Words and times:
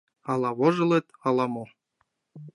Ала 0.31 0.51
вожылыт, 0.57 1.05
ала 1.27 1.45
мо. 1.53 1.63